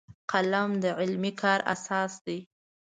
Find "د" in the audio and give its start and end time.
0.83-0.85